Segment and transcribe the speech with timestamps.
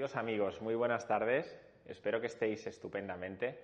[0.00, 1.60] Queridos amigos, muy buenas tardes.
[1.84, 3.58] Espero que estéis estupendamente.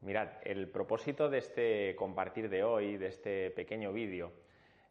[0.00, 4.32] Mirad, el propósito de este compartir de hoy, de este pequeño vídeo,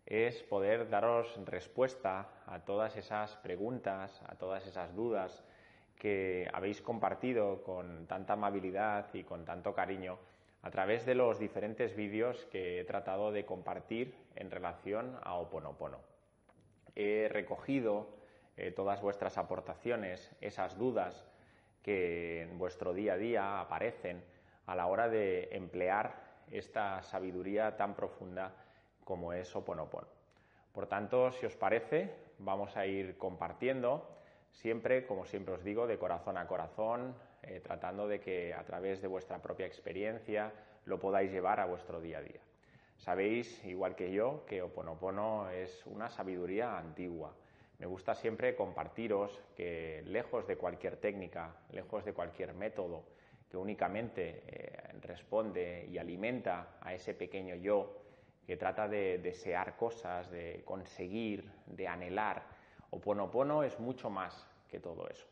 [0.05, 5.43] es poder daros respuesta a todas esas preguntas, a todas esas dudas
[5.97, 10.17] que habéis compartido con tanta amabilidad y con tanto cariño
[10.61, 15.99] a través de los diferentes vídeos que he tratado de compartir en relación a Oponopono.
[16.95, 18.18] He recogido
[18.59, 21.25] eh, todas vuestras aportaciones, esas dudas
[21.81, 24.21] que en vuestro día a día aparecen
[24.65, 26.13] a la hora de emplear
[26.51, 28.53] esta sabiduría tan profunda
[29.05, 30.09] como es Oponopono.
[30.73, 34.05] Por tanto, si os parece, vamos a ir compartiendo
[34.51, 39.01] siempre, como siempre os digo, de corazón a corazón, eh, tratando de que a través
[39.01, 40.51] de vuestra propia experiencia
[40.83, 42.41] lo podáis llevar a vuestro día a día.
[42.97, 47.33] Sabéis, igual que yo, que Oponopono es una sabiduría antigua
[47.79, 53.03] me gusta siempre compartiros que lejos de cualquier técnica, lejos de cualquier método
[53.49, 57.97] que únicamente eh, responde y alimenta a ese pequeño yo
[58.45, 62.43] que trata de desear cosas, de conseguir, de anhelar,
[62.91, 65.27] Oponopono es mucho más que todo eso.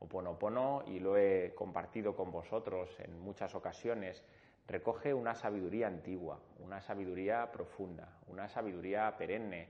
[0.00, 4.22] Oponopono, y lo he compartido con vosotros en muchas ocasiones,
[4.66, 9.68] recoge una sabiduría antigua, una sabiduría profunda, una sabiduría perenne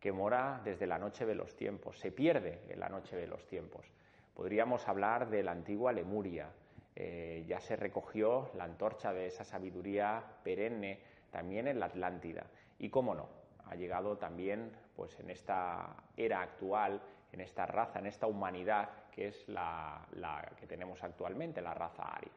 [0.00, 3.46] que mora desde la noche de los tiempos, se pierde en la noche de los
[3.46, 3.86] tiempos.
[4.34, 6.50] Podríamos hablar de la antigua Lemuria,
[6.94, 12.46] eh, ya se recogió la antorcha de esa sabiduría perenne también en la Atlántida.
[12.78, 13.28] Y cómo no,
[13.66, 17.00] ha llegado también pues en esta era actual,
[17.32, 22.04] en esta raza, en esta humanidad que es la, la que tenemos actualmente, la raza
[22.04, 22.32] aria,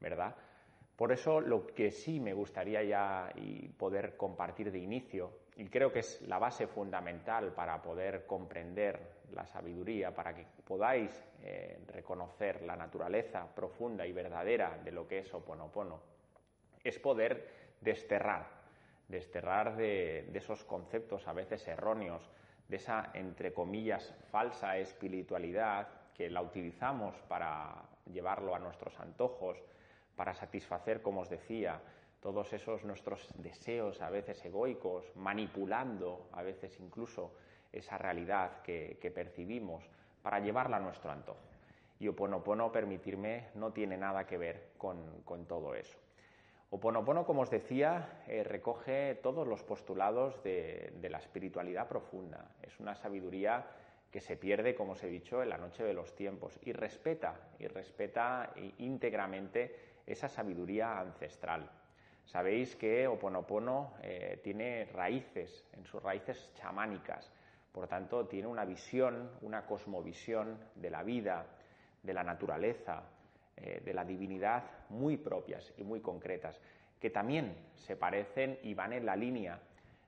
[0.00, 0.34] ¿verdad?
[0.96, 5.92] Por eso lo que sí me gustaría ya y poder compartir de inicio, y creo
[5.92, 11.10] que es la base fundamental para poder comprender la sabiduría, para que podáis
[11.42, 16.00] eh, reconocer la naturaleza profunda y verdadera de lo que es Oponopono,
[16.82, 17.48] es poder
[17.80, 18.46] desterrar,
[19.08, 22.28] desterrar de, de esos conceptos a veces erróneos,
[22.68, 27.82] de esa, entre comillas, falsa espiritualidad que la utilizamos para
[28.12, 29.62] llevarlo a nuestros antojos,
[30.16, 31.80] para satisfacer, como os decía,
[32.24, 37.34] todos esos nuestros deseos a veces egoicos, manipulando a veces incluso
[37.70, 39.84] esa realidad que, percibimos
[40.22, 41.42] para llevarla a nuestro antojo.
[42.00, 45.98] Y Oponopono, permitirme, no tiene nada que ver con, todo eso.
[46.70, 52.52] Oponopono, como os decía, eh, recoge todos los postulados de, de la espiritualidad profunda.
[52.62, 53.66] Es una sabiduría
[54.10, 57.36] que se pierde, como os he dicho, en la noche de los tiempos y respeta,
[57.58, 61.70] y respeta íntegramente esa sabiduría ancestral.
[62.24, 67.30] Sabéis que Oponopono eh, tiene raíces, en sus raíces chamánicas,
[67.72, 71.46] por tanto tiene una visión, una cosmovisión de la vida,
[72.02, 73.02] de la naturaleza,
[73.56, 76.60] eh, de la divinidad muy propias y muy concretas,
[77.00, 79.60] que también se parecen y van en la línea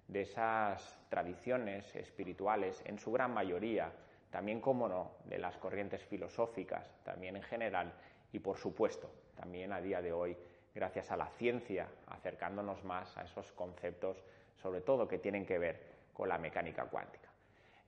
[0.09, 3.93] de esas tradiciones espirituales, en su gran mayoría,
[4.31, 7.93] también, como no, de las corrientes filosóficas, también en general,
[8.33, 10.37] y por supuesto, también a día de hoy,
[10.77, 14.23] gracias a la ciencia, acercándonos más a esos conceptos,
[14.63, 15.81] sobre todo que tienen que ver
[16.13, 17.31] con la mecánica cuántica.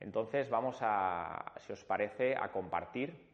[0.00, 3.28] Entonces vamos a, si os parece, a compartir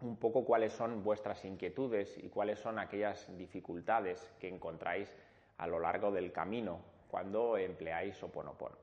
[0.00, 5.14] un poco cuáles son vuestras inquietudes y cuáles son aquellas dificultades que encontráis
[5.58, 6.78] a lo largo del camino
[7.10, 8.76] cuando empleáis Oponopono.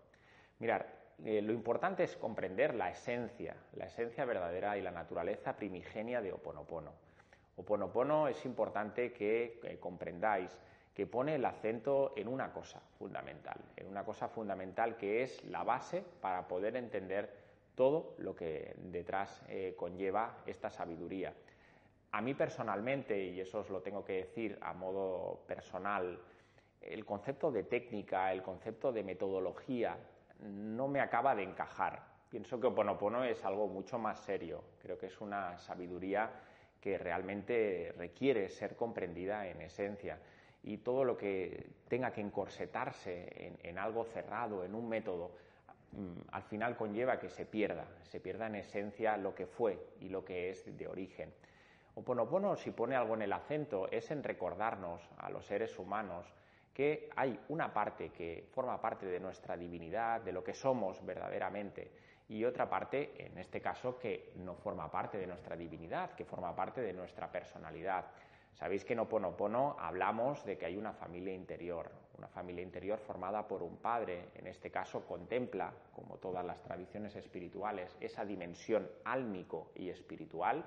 [0.60, 0.82] Mirad,
[1.24, 6.34] eh, lo importante es comprender la esencia, la esencia verdadera y la naturaleza primigenia de
[6.34, 6.92] Oponopono.
[7.56, 10.58] Oponopono es importante que comprendáis
[10.94, 15.64] que pone el acento en una cosa fundamental, en una cosa fundamental que es la
[15.64, 17.34] base para poder entender
[17.76, 21.34] todo lo que detrás eh, conlleva esta sabiduría.
[22.12, 26.20] A mí personalmente, y eso os lo tengo que decir a modo personal,
[26.82, 29.98] el concepto de técnica, el concepto de metodología,
[30.40, 32.04] no me acaba de encajar.
[32.30, 34.64] Pienso que Oponopono es algo mucho más serio.
[34.82, 36.30] Creo que es una sabiduría
[36.82, 40.20] que realmente requiere ser comprendida en esencia.
[40.64, 45.32] Y todo lo que tenga que encorsetarse en, algo cerrado, en un método,
[45.92, 50.10] mm, al final conlleva que se pierda, se pierda en esencia lo que fue y
[50.10, 51.32] lo que es de origen.
[51.96, 56.26] Oponopono, si pone algo en el acento, es en recordarnos a los seres humanos
[56.74, 61.92] que hay una parte que forma parte de nuestra divinidad, de lo que somos verdaderamente,
[62.32, 66.56] y otra parte, en este caso, que no forma parte de nuestra divinidad, que forma
[66.56, 68.06] parte de nuestra personalidad.
[68.54, 73.46] Sabéis que en Oponopono hablamos de que hay una familia interior, una familia interior formada
[73.46, 79.74] por un padre, en este caso contempla, como todas las tradiciones espirituales, esa dimensión álmico
[79.76, 80.64] y espiritual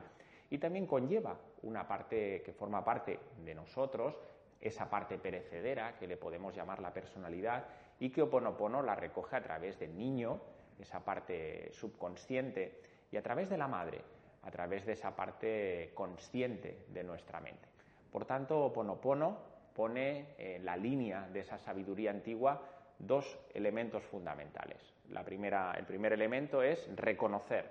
[0.51, 4.15] y también conlleva una parte que forma parte de nosotros,
[4.61, 7.65] esa parte perecedera que le podemos llamar la personalidad
[7.99, 10.41] y que Oponopono la recoge a través del niño,
[10.79, 12.81] esa parte subconsciente,
[13.11, 14.03] y a través de la madre,
[14.43, 17.69] a través de esa parte consciente de nuestra mente.
[18.11, 19.39] Por tanto, Oponopono
[19.75, 22.63] pone en la línea de esa sabiduría antigua
[22.99, 24.79] dos elementos fundamentales.
[25.11, 27.71] La primera, el primer elemento es reconocer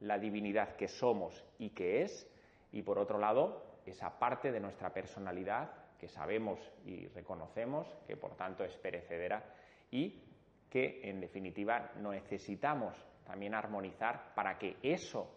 [0.00, 2.26] la divinidad que somos y que es,
[2.72, 8.34] y por otro lado, esa parte de nuestra personalidad que sabemos y reconocemos, que por
[8.36, 9.44] tanto es perecedera
[9.90, 10.22] y
[10.70, 12.94] que en definitiva necesitamos
[13.24, 15.34] también armonizar para que eso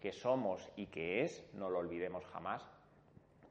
[0.00, 2.62] que somos y que es, no lo olvidemos jamás,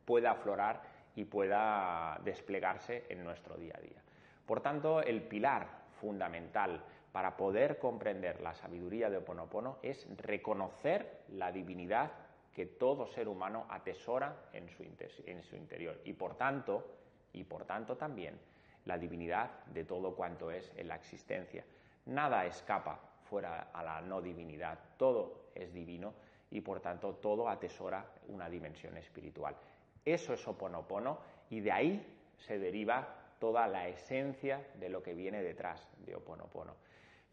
[0.05, 0.81] pueda aflorar
[1.15, 4.01] y pueda desplegarse en nuestro día a día.
[4.45, 5.67] Por tanto, el pilar
[5.99, 12.11] fundamental para poder comprender la sabiduría de Oponopono es reconocer la divinidad
[12.53, 16.85] que todo ser humano atesora en su, en su interior y por tanto,
[17.33, 18.39] y por tanto también
[18.87, 21.63] la divinidad de todo cuanto es en la existencia.
[22.05, 22.99] Nada escapa
[23.29, 26.13] fuera a la no divinidad, todo es divino
[26.49, 29.55] y por tanto todo atesora una dimensión espiritual.
[30.05, 31.19] Eso es Oponopono
[31.49, 36.75] y de ahí se deriva toda la esencia de lo que viene detrás de Oponopono.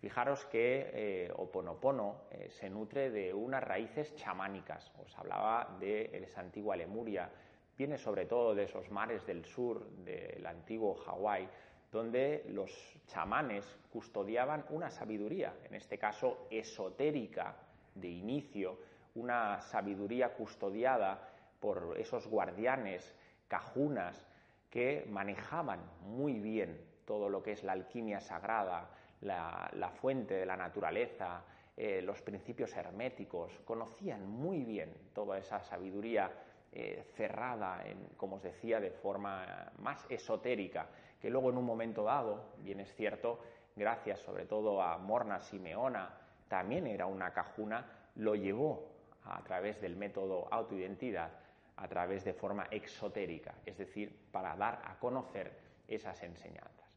[0.00, 4.92] Fijaros que eh, Oponopono eh, se nutre de unas raíces chamánicas.
[5.02, 7.30] Os hablaba de esa antigua Lemuria,
[7.76, 11.48] viene sobre todo de esos mares del sur, del antiguo Hawái,
[11.90, 12.70] donde los
[13.06, 17.56] chamanes custodiaban una sabiduría, en este caso esotérica,
[17.94, 18.78] de inicio,
[19.14, 21.30] una sabiduría custodiada
[21.60, 23.14] por esos guardianes,
[23.46, 24.26] cajunas,
[24.70, 30.56] que manejaban muy bien todo lo que es la alquimia sagrada, la, fuente de la
[30.56, 31.44] naturaleza,
[31.76, 36.30] eh, los principios herméticos, conocían muy bien toda esa sabiduría
[36.76, 37.84] eh, cerrada,
[38.16, 40.88] como os decía, de forma más esotérica,
[41.20, 43.38] que luego en un momento dado, bien es cierto,
[43.76, 46.18] gracias sobre todo a Morna Simeona,
[46.48, 47.86] también era una cajuna,
[48.16, 48.88] lo llevó
[49.24, 51.30] a través del método autoidentidad,
[51.76, 55.52] a través de forma exotérica, es decir, para dar a conocer
[55.86, 56.88] esas enseñanzas.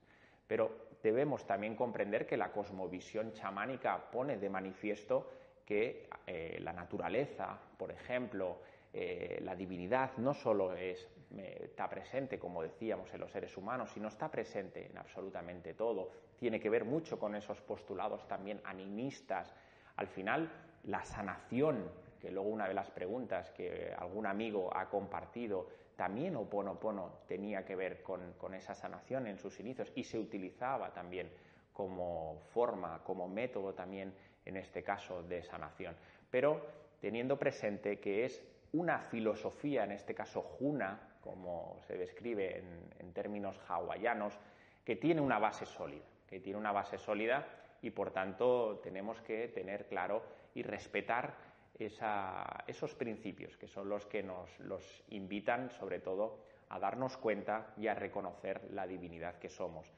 [0.47, 5.29] Pero debemos también comprender que la cosmovisión chamánica pone de manifiesto
[5.65, 8.57] que eh, la naturaleza, por ejemplo,
[8.93, 11.07] eh, la divinidad no solo es,
[11.37, 16.09] está presente, como decíamos, en los seres humanos, sino está presente en absolutamente todo.
[16.37, 19.53] Tiene que ver mucho con esos postulados también animistas.
[19.97, 20.51] Al final,
[20.83, 27.21] la sanación, que luego una de las preguntas que algún amigo ha compartido, también Oponopono
[27.27, 31.31] tenía que ver con esa sanación en sus inicios y se utilizaba también
[31.77, 34.11] como forma, como método también
[34.45, 35.95] en este caso de sanación.
[36.31, 36.65] Pero
[36.99, 38.43] teniendo presente que es
[38.73, 42.63] una filosofía, en este caso juna, como se describe
[42.99, 44.37] en, términos hawaianos,
[44.85, 47.47] que tiene una base sólida, que tiene una base sólida
[47.81, 50.21] y por tanto tenemos que tener claro
[50.53, 51.35] y respetar
[51.79, 57.87] esos principios, que son los que nos los invitan sobre todo a darnos cuenta y
[57.87, 59.91] a reconocer la divinidad que somos.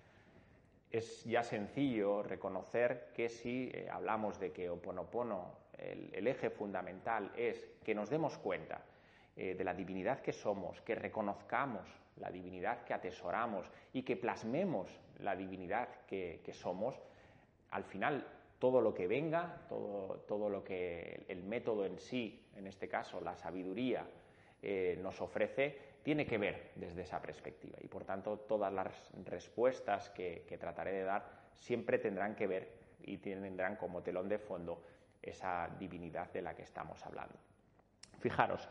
[0.91, 7.65] Es ya sencillo reconocer que si eh, hablamos de que Oponopono el, eje fundamental es
[7.83, 8.81] que nos demos cuenta
[9.35, 14.89] eh, de la divinidad que somos, que reconozcamos la divinidad que atesoramos y que plasmemos
[15.19, 16.99] la divinidad que, somos,
[17.71, 18.25] al final
[18.59, 23.35] todo lo que venga, todo, lo que el método en sí, en este caso la
[23.35, 24.05] sabiduría,
[24.61, 27.77] eh, nos ofrece, tiene que ver desde esa perspectiva.
[27.81, 32.73] Y por tanto, todas las respuestas que, que trataré de dar siempre tendrán que ver
[33.03, 34.81] y tendrán como telón de fondo
[35.21, 37.35] esa divinidad de la que estamos hablando.
[38.19, 38.67] Fijaros,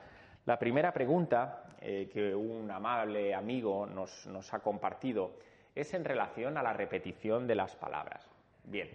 [0.48, 5.38] la primera pregunta eh, que un amable amigo nos, ha compartido
[5.74, 8.26] es en relación a la repetición de las palabras.
[8.64, 8.88] Bien,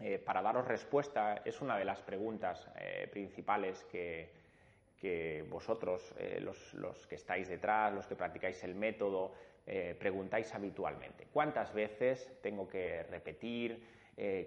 [0.00, 4.38] eh, para daros respuesta, es una de las preguntas eh, principales que,
[5.50, 9.32] vosotros, los, los, que estáis detrás, los que practicáis el método,
[9.98, 11.26] preguntáis habitualmente.
[11.32, 13.82] ¿Cuántas veces tengo que repetir?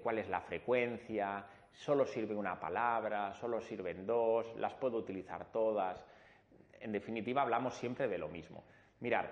[0.04, 1.44] ¿Cuál es la frecuencia?
[1.74, 6.04] Solo sirve una palabra, solo sirven dos, las puedo utilizar todas.
[6.80, 8.64] En definitiva, hablamos siempre de lo mismo.
[9.00, 9.26] Mirad,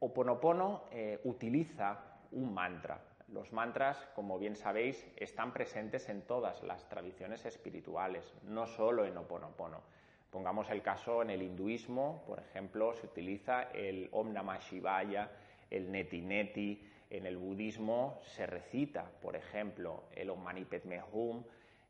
[0.00, 3.00] Oponopono eh, utiliza un mantra.
[3.28, 9.16] Los mantras, como bien sabéis, están presentes en todas las tradiciones espirituales, no solo en
[9.16, 9.82] Oponopono.
[10.30, 15.30] Pongamos el caso en el hinduismo, por ejemplo, se utiliza el Om Namah Shivaya,
[15.70, 16.86] el neti neti.
[17.08, 20.66] En el budismo se recita, por ejemplo, el Om Mani.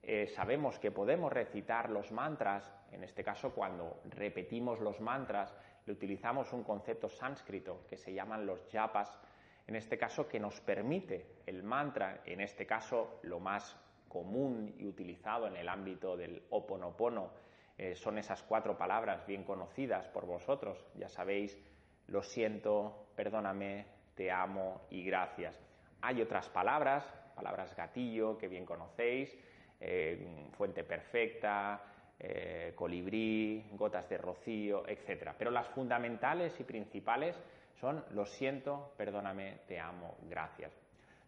[0.09, 5.53] Eh, sabemos que podemos recitar los mantras, en este caso cuando repetimos los mantras,
[5.85, 9.19] le utilizamos un concepto sánscrito que se llaman los yapas,
[9.67, 13.77] en este caso que nos permite el mantra, en este caso lo más
[14.09, 17.33] común y utilizado en el ámbito del oponopono,
[17.77, 21.59] eh, son esas cuatro palabras bien conocidas por vosotros, ya sabéis,
[22.07, 25.61] lo siento, perdóname, te amo y gracias.
[26.01, 29.37] Hay otras palabras, palabras gatillo que bien conocéis,
[29.81, 31.83] eh, fuente perfecta,
[32.19, 35.33] eh, colibrí, gotas de rocío, etc.
[35.37, 37.39] Pero las fundamentales y principales
[37.81, 40.73] son lo siento, perdóname, te amo, gracias.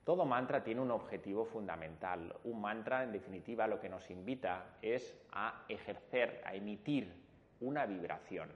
[0.09, 2.35] Todo mantra tiene un objetivo fundamental.
[2.45, 7.13] Un mantra, en definitiva, lo que nos invita es a ejercer, a emitir
[7.61, 8.49] una vibración.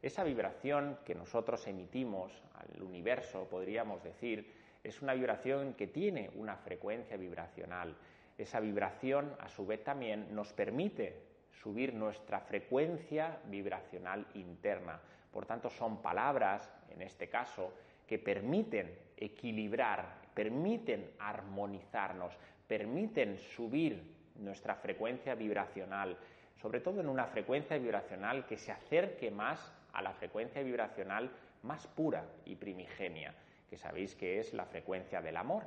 [0.00, 4.52] Esa vibración que nosotros emitimos al universo, podríamos decir,
[4.84, 7.96] es una vibración que tiene una frecuencia vibracional.
[8.42, 11.14] Esa vibración, a su vez, también nos permite
[11.52, 15.00] subir nuestra frecuencia vibracional interna.
[15.30, 17.72] Por tanto, son palabras, en este caso,
[18.04, 24.02] que permiten equilibrar, permiten armonizarnos, permiten subir
[24.34, 26.18] nuestra frecuencia vibracional,
[26.60, 31.30] sobre todo en una frecuencia vibracional que se acerque más a la frecuencia vibracional
[31.62, 33.36] más pura y primigenia,
[33.70, 35.62] que sabéis que es la frecuencia del amor,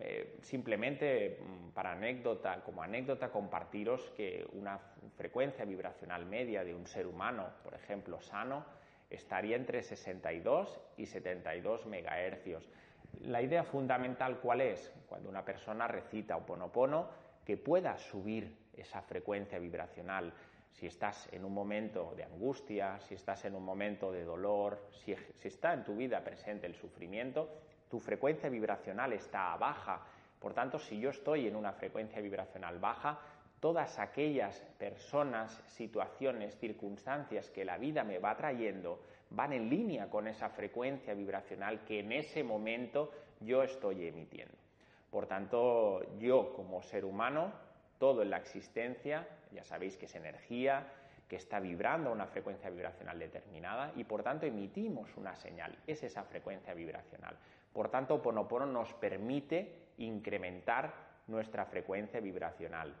[0.00, 4.78] eh, simplemente mm, para anécdota, como anécdota, compartiros que una
[5.16, 8.64] frecuencia vibracional media de un ser humano, por ejemplo, sano,
[9.08, 12.68] estaría entre 62 y 72 megahercios.
[13.20, 14.92] La idea fundamental, ¿cuál es?
[15.06, 17.08] Cuando una persona recita o ponopono,
[17.44, 20.32] que pueda subir esa frecuencia vibracional.
[20.72, 25.14] Si estás en un momento de angustia, si estás en un momento de dolor, si
[25.46, 27.48] está en tu vida presente el sufrimiento,
[27.94, 30.00] tu frecuencia vibracional está baja.
[30.40, 33.20] Por tanto, si yo estoy en una frecuencia vibracional baja,
[33.60, 38.98] todas aquellas personas, situaciones, circunstancias que la vida me va trayendo
[39.30, 44.56] van en línea con esa frecuencia vibracional que en ese momento yo estoy emitiendo.
[45.08, 47.52] Por tanto, yo como ser humano,
[48.00, 50.84] todo en la existencia, ya sabéis que es energía,
[51.28, 56.02] que está vibrando a una frecuencia vibracional determinada y por tanto emitimos una señal, es
[56.02, 57.36] esa frecuencia vibracional.
[57.74, 60.94] Por tanto, Ponopono nos permite incrementar
[61.26, 62.94] nuestra frecuencia vibracional.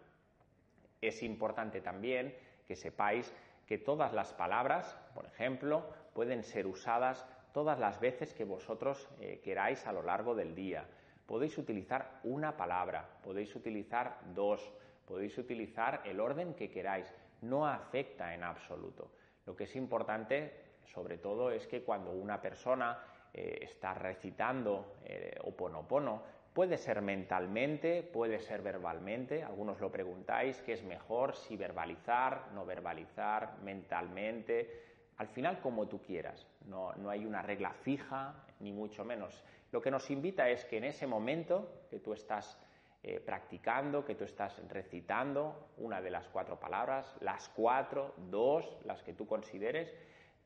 [1.00, 3.32] Es importante también que sepáis
[3.66, 9.40] que todas las palabras, por ejemplo, pueden ser usadas todas las veces que vosotros eh,
[9.44, 10.88] queráis a lo largo del día.
[11.24, 14.74] Podéis utilizar una palabra, podéis utilizar dos,
[15.06, 17.14] podéis utilizar el orden que queráis.
[17.42, 19.12] No afecta en absoluto.
[19.46, 20.52] Lo que es importante,
[20.92, 22.98] sobre todo, es que cuando una persona
[23.36, 26.22] eh, está recitando eh, Oponopono.
[26.52, 29.42] Puede ser mentalmente, puede ser verbalmente.
[29.42, 31.34] Algunos lo preguntáis, ¿qué es mejor?
[31.34, 34.70] Si verbalizar, no verbalizar, mentalmente.
[35.16, 36.46] Al final, como tú quieras.
[36.66, 39.42] No, hay una regla fija, ni mucho menos.
[39.72, 42.56] Lo que nos invita es que en ese momento que tú estás
[43.02, 49.02] eh, practicando, que tú estás recitando una de las cuatro palabras, las cuatro, dos, las
[49.02, 49.92] que tú consideres,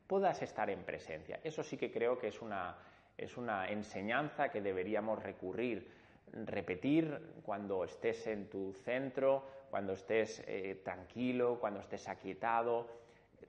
[0.09, 1.39] puedas estar en presencia.
[1.45, 2.77] Eso sí que creo que es una,
[3.17, 5.89] es una enseñanza que deberíamos recurrir,
[6.33, 12.89] repetir cuando estés en tu centro, cuando estés eh, tranquilo, cuando estés aquietado,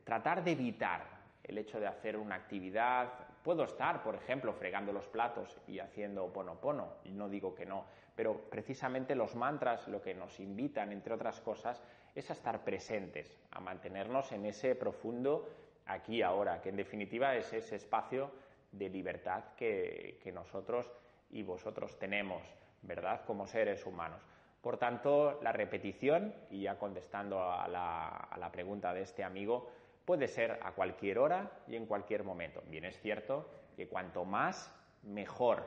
[0.04, 3.10] tratar de evitar el hecho de hacer una actividad.
[3.42, 7.86] Puedo estar, por ejemplo, fregando los platos y haciendo ponopono, y no digo que no,
[8.16, 11.82] pero precisamente los mantras lo que nos invitan, entre otras cosas,
[12.14, 15.48] es a estar presentes, a mantenernos en ese profundo
[15.90, 18.32] aquí ahora, que en definitiva es ese espacio
[18.72, 20.90] de libertad que, nosotros
[21.32, 22.44] y vosotros tenemos,
[22.84, 24.22] ¿verdad?, como seres humanos.
[24.62, 29.72] Por tanto, la repetición, y ya contestando a la, pregunta de este amigo,
[30.06, 32.62] puede ser a cualquier hora y en cualquier momento.
[32.68, 34.72] Bien es cierto que cuanto más,
[35.04, 35.64] mejor,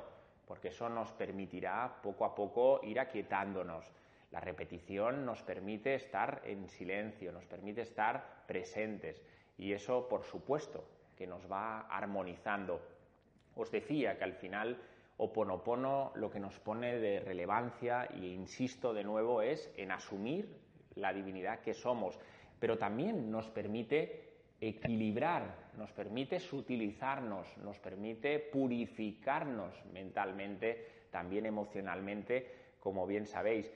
[0.47, 3.91] porque eso nos permitirá poco a poco ir aquietándonos.
[4.31, 9.23] La repetición nos permite estar en silencio, nos permite estar presentes.
[9.59, 10.85] Y eso, por supuesto,
[11.17, 12.81] que nos va armonizando.
[13.55, 14.79] Os decía que al final
[15.19, 20.49] Oponopono lo que nos pone de relevancia, e insisto de nuevo, es en asumir
[20.97, 22.19] la divinidad que somos,
[22.59, 33.07] pero también nos permite equilibrar, nos permite sutilizarnos, nos permite purificarnos mentalmente, también emocionalmente, como
[33.07, 33.71] bien sabéis.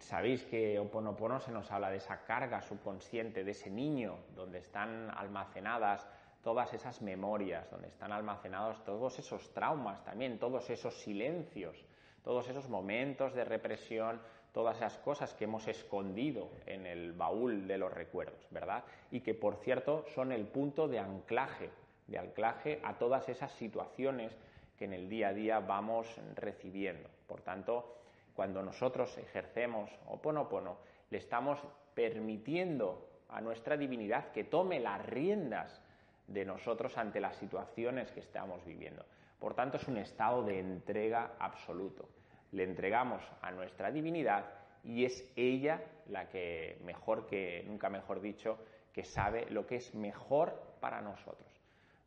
[0.00, 5.10] Sabéis que Oponopono se nos habla de esa carga subconsciente, de ese niño, donde están
[5.10, 6.08] almacenadas
[6.42, 11.84] todas esas memorias, donde están almacenados todos esos traumas también, todos esos silencios,
[12.22, 14.20] todos esos momentos de represión,
[14.52, 18.84] todas esas cosas que hemos escondido en el baúl de los recuerdos, ¿verdad?
[19.10, 21.70] Y que, por cierto, son el punto de anclaje,
[22.06, 24.36] de anclaje a todas esas situaciones
[24.78, 27.08] que en el día a día vamos recibiendo.
[27.26, 27.97] Por tanto,
[28.38, 30.76] cuando nosotros ejercemos Oponopono,
[31.10, 31.58] le estamos
[31.92, 35.82] permitiendo a nuestra divinidad que tome las riendas
[36.28, 39.04] de nosotros ante las situaciones que estamos viviendo.
[39.40, 42.08] Por tanto, es un estado de entrega absoluto.
[42.52, 44.44] Le entregamos a nuestra divinidad
[44.84, 48.56] y es ella la que, mejor que, nunca mejor dicho,
[48.92, 51.47] que sabe lo que es mejor para nosotros.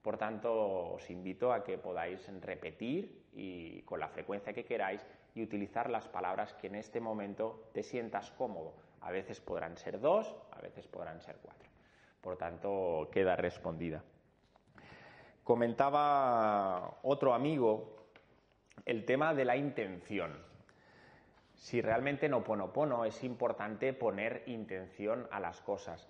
[0.01, 5.05] Por tanto, os invito a que podáis repetir y con la frecuencia que queráis
[5.35, 8.73] y utilizar las palabras que en este momento te sientas cómodo.
[9.01, 11.69] A veces podrán ser dos, a veces podrán ser cuatro.
[12.19, 14.03] Por tanto, queda respondida.
[15.43, 17.95] Comentaba otro amigo
[18.85, 20.31] el tema de la intención.
[21.55, 26.07] Si realmente no pono es importante poner intención a las cosas.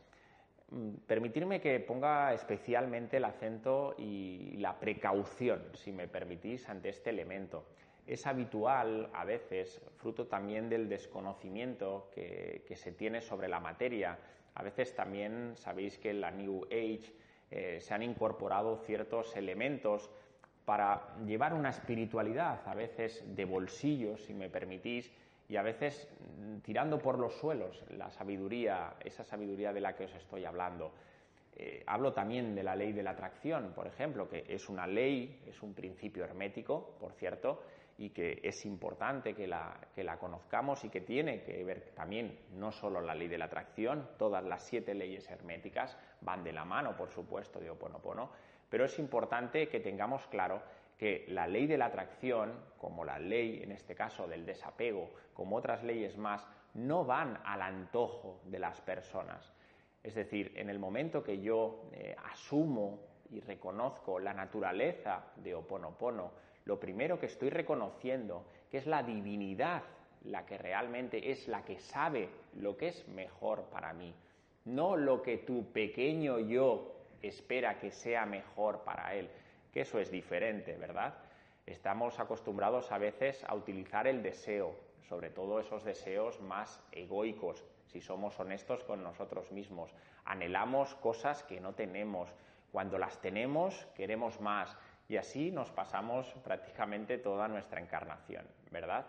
[0.71, 7.09] Mm, permitirme que ponga especialmente el acento y la precaución, si me permitís, ante este
[7.09, 7.65] elemento.
[8.07, 14.17] Es habitual, a veces, fruto también del desconocimiento que, se tiene sobre la materia.
[14.55, 17.13] A veces también sabéis que en la New Age
[17.51, 20.09] eh, se han incorporado ciertos elementos
[20.63, 25.11] para llevar una espiritualidad, a veces de bolsillo, si me permitís,
[25.51, 26.07] y a veces
[26.63, 30.93] tirando por los suelos la sabiduría, esa sabiduría de la que os estoy hablando.
[31.57, 35.43] Eh, hablo también de la ley de la atracción, por ejemplo, que es una ley,
[35.45, 37.63] es un principio hermético, por cierto,
[37.97, 42.39] y que es importante que la, que la conozcamos y que tiene que ver también
[42.53, 46.63] no solo la ley de la atracción, todas las siete leyes herméticas van de la
[46.63, 48.31] mano, por supuesto, de Oponopono,
[48.69, 50.61] pero es importante que tengamos claro
[51.01, 55.55] que la ley de la atracción, como la ley en este caso del desapego, como
[55.55, 59.51] otras leyes más, no van al antojo de las personas.
[60.03, 62.99] Es decir, en el momento que yo eh, asumo
[63.31, 66.33] y reconozco la naturaleza de Oponopono,
[66.65, 69.81] lo primero que estoy reconociendo que es la divinidad
[70.25, 74.13] la que realmente es la que sabe lo que es mejor para mí,
[74.65, 79.27] no lo que tu pequeño yo espera que sea mejor para él
[79.71, 81.15] que eso es diferente, ¿verdad?
[81.65, 84.75] Estamos acostumbrados a veces a utilizar el deseo,
[85.07, 89.93] sobre todo esos deseos más egoicos, si somos honestos con nosotros mismos.
[90.25, 92.29] Anhelamos cosas que no tenemos.
[92.71, 94.77] Cuando las tenemos, queremos más.
[95.07, 99.07] Y así nos pasamos prácticamente toda nuestra encarnación, ¿verdad?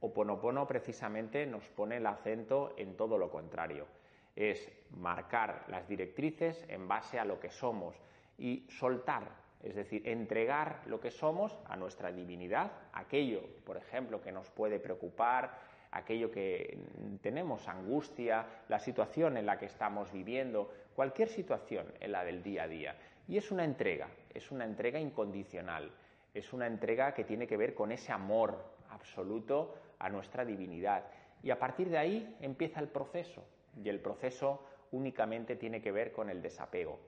[0.00, 3.86] Oponopono precisamente nos pone el acento en todo lo contrario.
[4.34, 7.96] Es marcar las directrices en base a lo que somos
[8.38, 14.32] y soltar es decir, entregar lo que somos a nuestra divinidad, aquello, por ejemplo, que
[14.32, 15.58] nos puede preocupar,
[15.90, 16.78] aquello que
[17.22, 22.64] tenemos angustia, la situación en la que estamos viviendo, cualquier situación en la del día
[22.64, 22.96] a día.
[23.28, 25.90] Y es una entrega, es una entrega incondicional,
[26.34, 31.04] es una entrega que tiene que ver con ese amor absoluto a nuestra divinidad.
[31.42, 33.42] Y a partir de ahí empieza el proceso,
[33.82, 36.98] y el proceso únicamente tiene que ver con el desapego.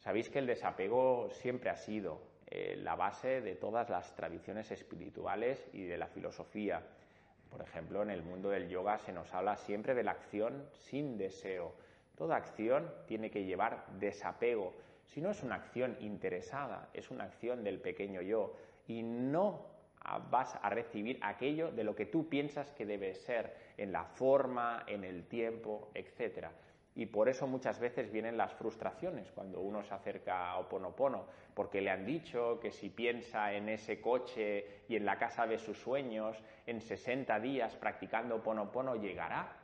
[0.00, 5.68] Sabéis que el desapego siempre ha sido eh, la base de todas las tradiciones espirituales
[5.74, 6.82] y de la filosofía.
[7.50, 11.18] Por ejemplo, en el mundo del yoga se nos habla siempre de la acción sin
[11.18, 11.74] deseo.
[12.16, 14.74] Toda acción tiene que llevar desapego.
[15.04, 19.66] Si no es una acción interesada, es una acción del pequeño yo y no
[20.30, 24.82] vas a recibir aquello de lo que tú piensas que debe ser en la forma,
[24.86, 26.52] en el tiempo, etcétera.
[26.94, 31.80] Y por eso muchas veces vienen las frustraciones cuando uno se acerca a Oponopono, porque
[31.80, 35.78] le han dicho que si piensa en ese coche y en la casa de sus
[35.78, 39.56] sueños, en 60 días practicando Oponopono llegará.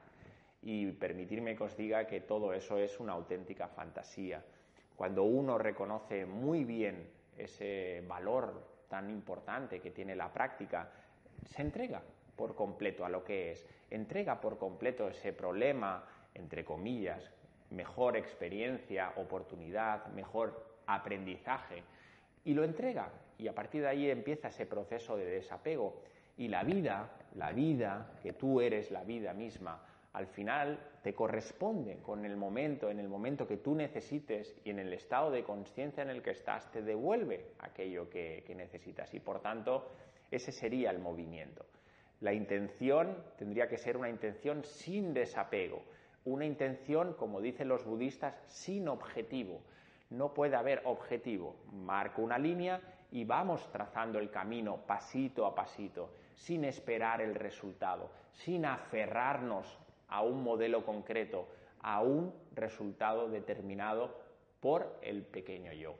[0.62, 4.42] Y permitirme que os diga que todo eso es una auténtica fantasía.
[4.96, 10.90] Cuando uno reconoce muy bien ese valor tan importante que tiene la práctica,
[11.44, 12.02] se entrega
[12.34, 16.04] por completo a lo que es, entrega por completo ese problema,
[16.36, 17.32] entre comillas,
[17.70, 21.82] mejor experiencia, oportunidad, mejor aprendizaje,
[22.44, 23.10] y lo entrega.
[23.38, 26.02] Y a partir de ahí empieza ese proceso de desapego.
[26.38, 31.98] Y la vida, la vida, que tú eres la vida misma, al final te corresponde
[31.98, 36.02] con el momento, en el momento que tú necesites y en el estado de conciencia
[36.02, 39.12] en el que estás, te devuelve aquello que, que necesitas.
[39.12, 39.90] Y por tanto,
[40.30, 41.66] ese sería el movimiento.
[42.20, 45.82] La intención tendría que ser una intención sin desapego,
[46.26, 49.62] una intención, como dicen los budistas, sin objetivo.
[50.10, 51.56] No puede haber objetivo.
[51.72, 58.10] Marco una línea y vamos trazando el camino pasito a pasito, sin esperar el resultado,
[58.32, 61.48] sin aferrarnos a un modelo concreto,
[61.80, 64.18] a un resultado determinado
[64.60, 65.94] por el pequeño yo.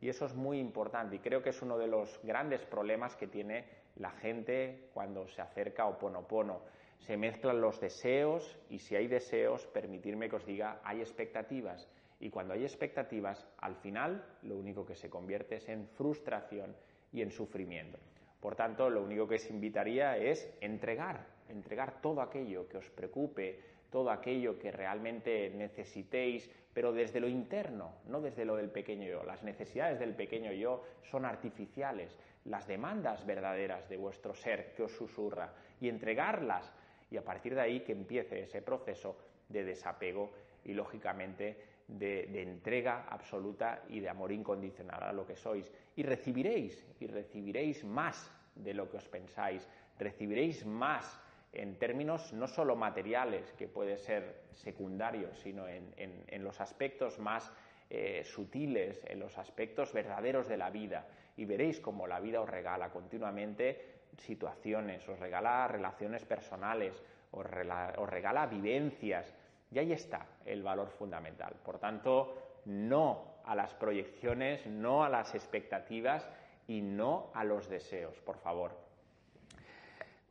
[0.00, 3.26] Y eso es muy importante y creo que es uno de los grandes problemas que
[3.26, 3.64] tiene
[3.96, 6.60] la gente cuando se acerca a Oponopono.
[7.00, 11.88] Se mezclan los deseos y si hay deseos, permitirme que os diga, hay expectativas.
[12.20, 16.76] Y cuando hay expectativas, al final lo único que se convierte es en frustración
[17.12, 17.98] y en sufrimiento.
[18.40, 23.60] Por tanto, lo único que os invitaría es entregar, entregar todo aquello que os preocupe,
[23.90, 29.24] todo aquello que realmente necesitéis, pero desde lo interno, no desde lo del pequeño yo.
[29.24, 34.92] Las necesidades del pequeño yo son artificiales, las demandas verdaderas de vuestro ser que os
[34.92, 36.72] susurra y entregarlas
[37.10, 39.16] y a partir de ahí que empiece ese proceso
[39.48, 40.30] de desapego
[40.64, 41.56] y lógicamente
[41.88, 45.70] de, entrega absoluta y de amor incondicional a lo que sois.
[45.96, 49.66] Y recibiréis, y recibiréis más de lo que os pensáis,
[49.98, 51.20] recibiréis más
[51.52, 57.50] en términos no solo materiales, que puede ser secundario, sino en, los aspectos más
[57.88, 61.08] eh, sutiles, en los aspectos verdaderos de la vida.
[61.36, 66.94] Y veréis cómo la vida os regala continuamente situaciones, os regala relaciones personales,
[67.32, 69.34] os, regala vivencias.
[69.70, 71.54] Y ahí está el valor fundamental.
[71.64, 76.28] Por tanto, no a las proyecciones, no a las expectativas
[76.66, 78.72] y no a los deseos, por favor.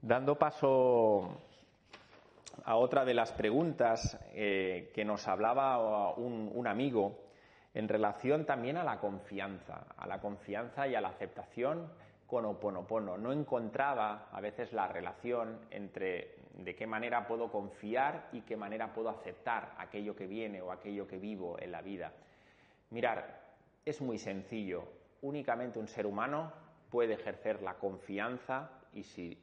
[0.02, 1.41] Dando paso
[2.63, 7.19] a otra de las preguntas eh, que nos hablaba un, amigo
[7.73, 11.91] en relación también a la confianza, a la confianza y a la aceptación
[12.29, 13.17] con Oponopono.
[13.17, 18.93] No encontraba a veces la relación entre de qué manera puedo confiar y qué manera
[18.93, 22.13] puedo aceptar aquello que viene o aquello que vivo en la vida.
[22.91, 23.41] Mirar,
[23.83, 24.83] es muy sencillo.
[25.21, 26.53] Únicamente un ser humano
[26.91, 29.37] puede ejercer la confianza y si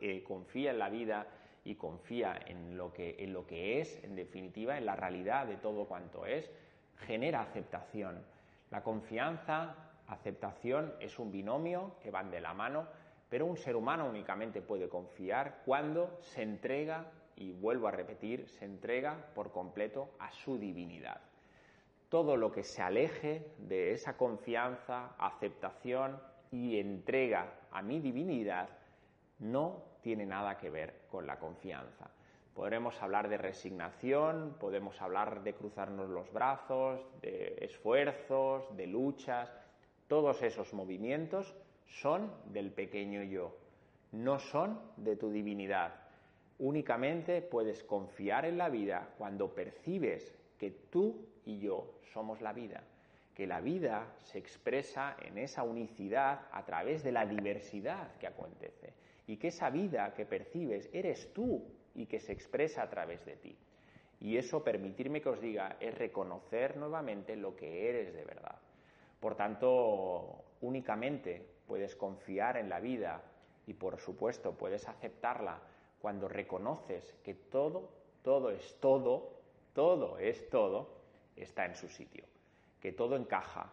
[0.00, 1.26] eh, confía en la vida
[1.64, 5.56] y confía en lo, que, en lo que es, en definitiva, en la realidad de
[5.56, 6.50] todo cuanto es,
[6.98, 8.22] genera aceptación.
[8.70, 12.86] La confianza, aceptación es un binomio que van de la mano,
[13.28, 18.64] pero un ser humano únicamente puede confiar cuando se entrega, y vuelvo a repetir, se
[18.64, 21.20] entrega por completo a su divinidad.
[22.08, 28.68] Todo lo que se aleje de esa confianza, aceptación y entrega a mi divinidad
[29.38, 32.10] no tiene nada que ver con la confianza.
[32.54, 39.52] Podremos hablar de resignación, podemos hablar de cruzarnos los brazos, de esfuerzos, de luchas.
[40.08, 41.54] Todos esos movimientos
[41.86, 43.56] son del pequeño yo,
[44.12, 45.94] no son de tu divinidad.
[46.58, 52.82] Únicamente puedes confiar en la vida cuando percibes que tú y yo somos la vida,
[53.34, 58.94] que la vida se expresa en esa unicidad a través de la diversidad que acontece
[59.26, 61.62] y que esa vida que percibes eres tú
[61.94, 63.56] y que se expresa a través de ti.
[64.20, 68.55] Y eso, permitirme que os diga, es reconocer nuevamente lo que eres de verdad.
[69.20, 73.22] Por tanto, únicamente puedes confiar en la vida
[73.66, 75.60] y, por supuesto, puedes aceptarla
[76.00, 77.90] cuando reconoces que todo,
[78.22, 79.32] todo es todo,
[79.72, 80.88] todo es todo,
[81.34, 82.24] está en su sitio,
[82.80, 83.72] que todo encaja,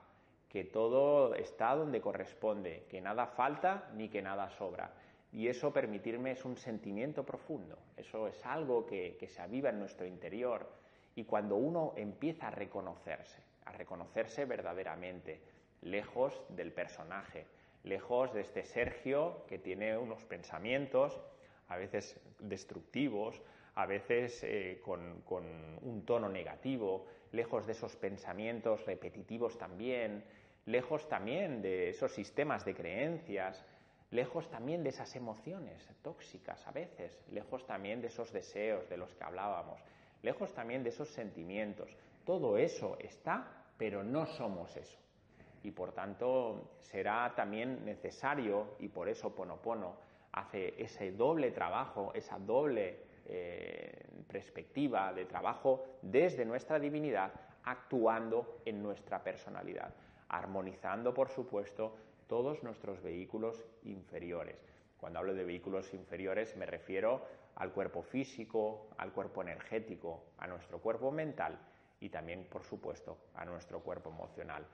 [0.50, 4.94] que todo está donde corresponde, que nada falta ni que nada sobra.
[5.32, 10.06] Y eso, permitirme, es un sentimiento profundo, eso es algo que, se aviva en nuestro
[10.06, 10.70] interior.
[11.16, 15.42] Y cuando uno empieza a reconocerse, a reconocerse verdaderamente,
[15.82, 17.46] lejos del personaje,
[17.84, 21.20] lejos de este Sergio que tiene unos pensamientos
[21.68, 23.42] a veces destructivos,
[23.76, 25.44] a veces eh, con, con,
[25.82, 30.24] un tono negativo, lejos de esos pensamientos repetitivos también,
[30.66, 33.66] lejos también de esos sistemas de creencias
[34.14, 39.14] lejos también de esas emociones tóxicas a veces, lejos también de esos deseos de los
[39.16, 39.82] que hablábamos,
[40.22, 41.90] lejos también de esos sentimientos.
[42.26, 44.98] Todo eso está, pero no somos eso.
[45.64, 49.96] Y por tanto será también necesario, y por eso Ponopono
[50.32, 57.32] hace ese doble trabajo, esa doble eh, perspectiva de trabajo desde nuestra divinidad,
[57.64, 59.94] actuando en nuestra personalidad,
[60.28, 61.96] armonizando, por supuesto,
[62.28, 64.58] todos nuestros vehículos inferiores.
[65.00, 70.80] Cuando hablo de vehículos inferiores me refiero al cuerpo físico, al cuerpo energético, a nuestro
[70.80, 71.60] cuerpo mental
[72.04, 74.66] y también, por supuesto, a nuestro cuerpo emocional.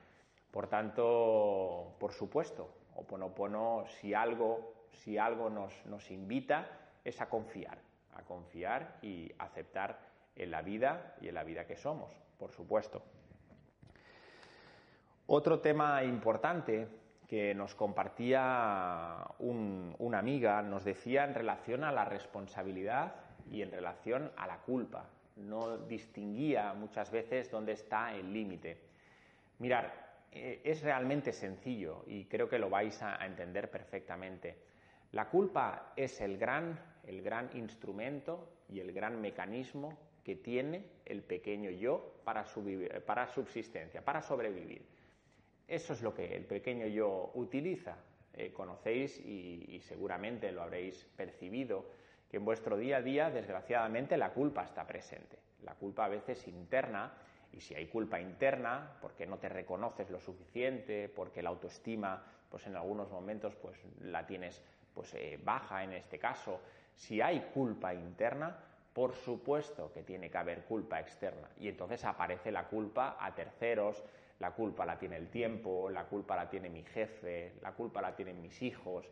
[0.50, 6.68] Por tanto, por supuesto, Oponopono, si algo, si algo nos, nos invita,
[7.06, 7.78] es a confiar,
[8.16, 10.00] a confiar y aceptar
[10.36, 13.04] en la vida y en la vida que somos, por supuesto.
[15.28, 16.88] Otro tema importante
[17.28, 23.14] que nos compartía una amiga nos decía en relación a la responsabilidad
[23.52, 25.06] y en relación a la culpa.
[25.40, 28.78] No distinguía muchas veces dónde está el límite.
[29.60, 34.58] Mirar, eh, es realmente sencillo y creo que lo vais a, entender perfectamente.
[35.12, 41.24] La culpa es el gran, el gran instrumento y el gran mecanismo que tiene el
[41.24, 42.46] pequeño yo para,
[43.06, 44.86] para subsistencia, para sobrevivir.
[45.68, 47.98] Eso es lo que el pequeño yo utiliza.
[48.34, 51.86] Eh, conocéis y, seguramente lo habréis percibido,
[52.30, 55.40] que en vuestro día a día, desgraciadamente, la culpa está presente.
[55.64, 57.14] La culpa a veces interna,
[57.52, 62.68] y si hay culpa interna, porque no te reconoces lo suficiente, porque la autoestima, pues
[62.68, 64.62] en algunos momentos, pues la tienes
[64.94, 66.62] pues, eh, baja en este caso.
[66.96, 68.58] Si hay culpa interna,
[68.94, 71.50] por supuesto que tiene que haber culpa externa.
[71.60, 74.04] Y entonces aparece la culpa a terceros,
[74.40, 78.16] la culpa la tiene el tiempo, la culpa la tiene mi jefe, la culpa la
[78.16, 79.10] tienen mis hijos.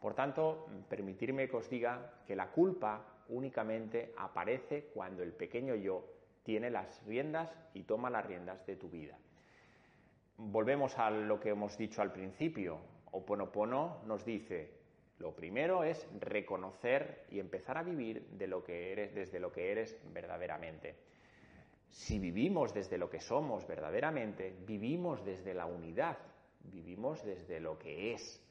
[0.00, 6.04] Por tanto, permitirme que os diga que la culpa únicamente aparece cuando el pequeño yo
[6.42, 9.18] tiene las riendas y toma las riendas de tu vida.
[10.38, 12.78] Volvemos a lo que hemos dicho al principio.
[13.12, 14.70] Oponopono nos dice,
[15.18, 19.70] lo primero es reconocer y empezar a vivir de lo que eres, desde lo que
[19.70, 20.96] eres verdaderamente.
[21.90, 26.16] Si vivimos desde lo que somos verdaderamente, vivimos desde la unidad,
[26.64, 28.42] vivimos desde lo que es.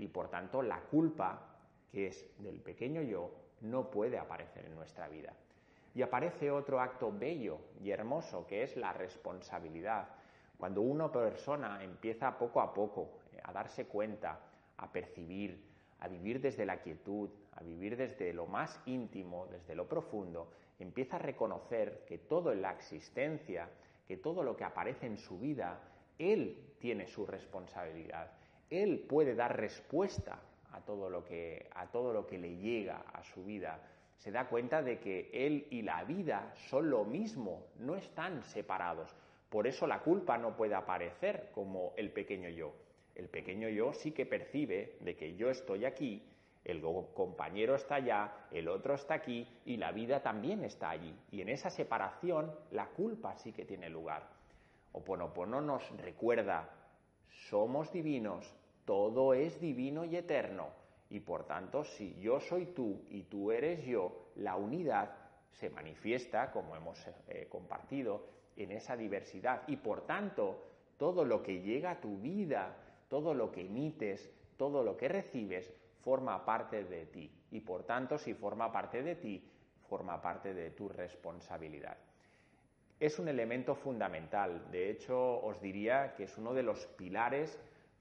[0.00, 1.58] Y por tanto, la culpa,
[1.92, 5.34] que es del pequeño yo, no puede aparecer en nuestra vida.
[5.94, 10.08] Y aparece otro acto bello y hermoso, que es la responsabilidad.
[10.56, 14.40] Cuando una persona empieza poco a poco eh, a darse cuenta,
[14.78, 15.62] a percibir,
[15.98, 21.16] a vivir desde la quietud, a vivir desde lo más íntimo, desde lo profundo, empieza
[21.16, 23.68] a reconocer que todo en la existencia,
[24.08, 25.78] que todo lo que aparece en su vida,
[26.18, 28.39] él tiene su responsabilidad.
[28.70, 30.40] Él puede dar respuesta
[30.72, 33.80] a todo lo que, a todo lo que le llega a su vida.
[34.16, 39.14] Se da cuenta de que él y la vida son lo mismo, no están separados.
[39.48, 42.72] Por eso la culpa no puede aparecer como el pequeño yo.
[43.14, 46.22] El pequeño yo sí que percibe de que yo estoy aquí
[46.64, 46.82] el
[47.14, 51.14] compañero está allá, el otro está aquí y la vida también está allí.
[51.30, 54.28] Y en esa separación la culpa sí que tiene lugar.
[54.92, 56.68] Oponopono nos recuerda,
[57.48, 58.52] somos divinos,
[58.90, 60.66] todo es divino y eterno.
[61.10, 65.14] Y por tanto, si yo soy tú y tú eres yo, la unidad
[65.52, 66.98] se manifiesta, como hemos
[67.28, 68.26] eh, compartido,
[68.56, 69.62] en esa diversidad.
[69.68, 70.64] Y por tanto,
[70.98, 72.76] todo lo que llega a tu vida,
[73.08, 78.18] todo lo que emites, todo lo que recibes, forma parte de ti y por tanto
[78.18, 79.48] si forma parte de ti,
[79.88, 81.96] forma parte de tu responsabilidad.
[82.98, 87.56] Es un elemento fundamental, de hecho os diría que es uno de los pilares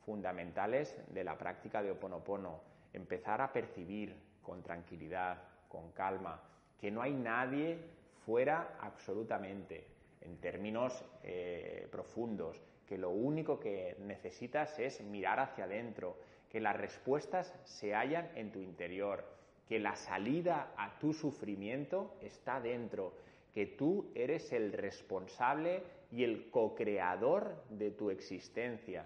[0.09, 2.61] fundamentales de la práctica de Oponopono,
[2.93, 6.41] empezar a percibir con tranquilidad, con calma,
[6.81, 7.77] que no hay nadie
[8.25, 9.85] fuera absolutamente,
[10.21, 16.17] en términos eh, profundos, que lo único que necesitas es mirar hacia adentro,
[16.49, 19.23] que las respuestas se hallan en tu interior,
[19.67, 23.13] que la salida a tu sufrimiento está dentro,
[23.53, 29.05] que tú eres el responsable y el co-creador de tu existencia.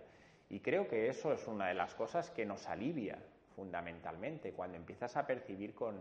[0.54, 3.18] Y creo que eso es una de las cosas que nos alivia
[3.56, 6.00] fundamentalmente, cuando empiezas a percibir con,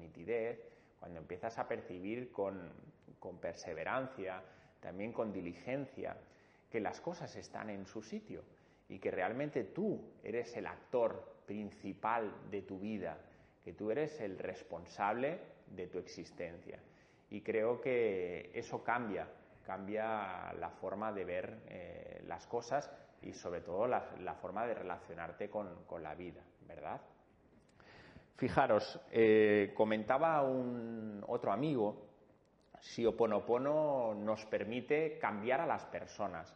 [0.00, 0.58] nitidez,
[0.98, 2.72] cuando empiezas a percibir con,
[3.42, 4.42] perseverancia,
[4.80, 6.16] también con diligencia,
[6.70, 8.42] que las cosas están en su sitio
[8.88, 13.18] y que realmente tú eres el actor principal de tu vida,
[13.62, 16.78] que tú eres el responsable de tu existencia.
[17.28, 19.28] Y creo que eso cambia,
[19.66, 22.90] cambia la forma de ver eh, las cosas
[23.22, 25.68] y sobre todo la, forma de relacionarte con,
[26.02, 27.00] la vida, ¿verdad?
[28.36, 32.06] Fijaros, eh, comentaba un otro amigo
[32.80, 36.54] si Oponopono nos permite cambiar a las personas.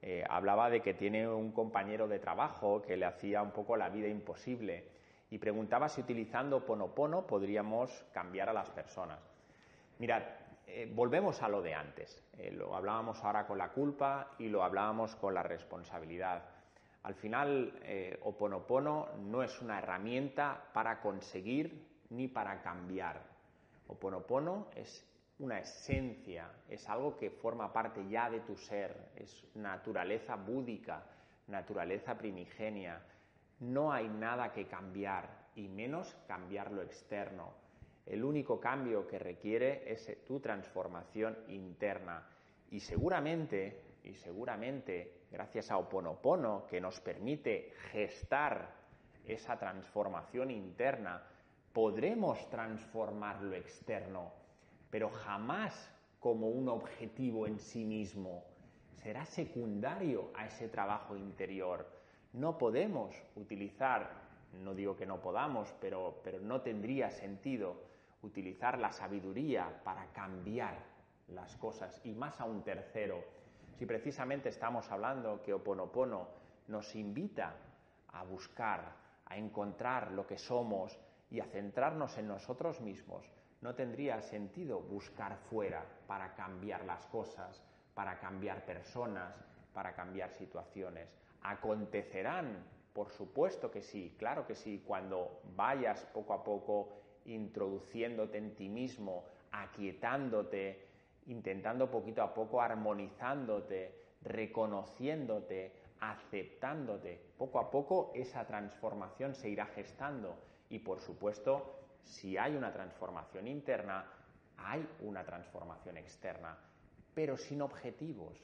[0.00, 3.88] Eh, hablaba de que tiene un compañero de trabajo que le hacía un poco la
[3.88, 4.84] vida imposible
[5.30, 9.18] y preguntaba si utilizando Ponopono podríamos cambiar a las personas.
[9.98, 10.22] Mirad,
[10.66, 12.22] eh, volvemos a lo de antes.
[12.38, 16.42] Eh, lo hablábamos ahora con la culpa y lo hablábamos con la responsabilidad.
[17.02, 17.78] Al final,
[18.22, 23.20] Oponopono no es una herramienta para conseguir ni para cambiar.
[23.88, 25.04] Oponopono es
[25.38, 31.04] una esencia, es algo que forma parte ya de tu ser, es naturaleza búdica,
[31.48, 33.02] naturaleza primigenia.
[33.60, 37.52] No hay nada que cambiar y menos cambiar lo externo.
[38.06, 42.28] El único cambio que requiere es tu transformación interna
[42.70, 48.74] y seguramente y seguramente gracias a Oponopono, que nos permite gestar
[49.24, 51.22] esa transformación interna,
[51.72, 54.32] podremos transformar lo externo,
[54.90, 55.90] pero jamás
[56.20, 58.44] como un objetivo en sí mismo.
[59.02, 61.86] Será secundario a ese trabajo interior.
[62.32, 64.10] No podemos utilizar,
[64.62, 67.76] no digo que no podamos, pero, pero no tendría sentido
[68.24, 70.78] utilizar la sabiduría para cambiar
[71.28, 73.22] las cosas y más a un tercero.
[73.78, 76.28] Si precisamente estamos hablando que Oponopono
[76.68, 77.54] nos invita
[78.08, 78.92] a buscar,
[79.26, 80.98] a encontrar lo que somos
[81.30, 83.28] y a centrarnos en nosotros mismos,
[83.60, 87.62] no tendría sentido buscar fuera para cambiar las cosas,
[87.94, 89.34] para cambiar personas,
[89.72, 91.08] para cambiar situaciones.
[91.42, 98.54] Acontecerán, por supuesto que sí, claro que sí, cuando vayas poco a poco introduciéndote en
[98.54, 100.86] ti mismo, aquietándote,
[101.26, 107.20] intentando poquito a poco armonizándote, reconociéndote, aceptándote.
[107.38, 110.36] Poco a poco esa transformación se irá gestando
[110.68, 114.10] y por supuesto, si hay una transformación interna,
[114.56, 116.58] hay una transformación externa,
[117.14, 118.36] pero sin objetivos.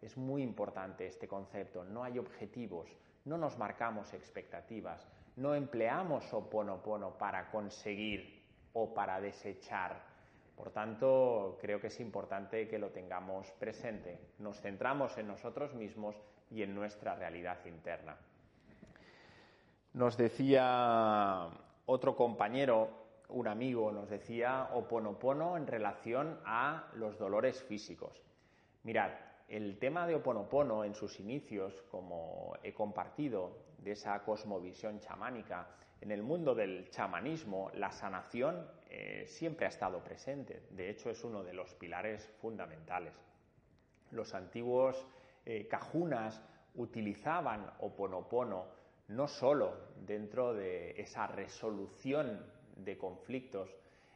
[0.00, 2.88] Es muy importante este concepto, no hay objetivos,
[3.24, 10.02] no nos marcamos expectativas, no empleamos oponopono para conseguir o para desechar.
[10.56, 14.18] Por tanto, creo que es importante que lo tengamos presente.
[14.38, 16.16] Nos centramos en nosotros mismos
[16.50, 18.16] y en nuestra realidad interna.
[19.94, 21.48] Nos decía
[21.86, 22.90] otro compañero,
[23.28, 28.20] un amigo, nos decía oponopono en relación a los dolores físicos.
[28.82, 29.10] Mirad,
[29.48, 35.68] el tema de oponopono en sus inicios, como he compartido, de esa cosmovisión chamánica,
[36.00, 40.62] en el mundo del chamanismo, la sanación eh, siempre ha estado presente.
[40.70, 43.12] De hecho, es uno de los pilares fundamentales.
[44.10, 45.06] Los antiguos
[45.44, 46.42] eh, cajunas
[46.74, 48.66] utilizaban oponopono
[49.08, 53.68] no solo dentro de esa resolución de conflictos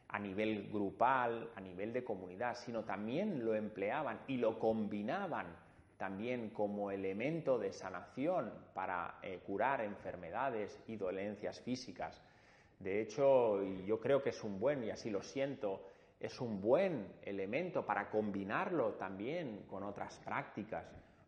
[0.09, 5.47] a nivel grupal, a nivel de comunidad, sino también lo empleaban y lo combinaban
[6.05, 12.21] también como elemento de sanación para eh, curar enfermedades y dolencias físicas.
[12.79, 15.81] De hecho, yo creo que es un buen, y así lo siento,
[16.21, 20.85] es un buen elemento para combinarlo también con otras prácticas,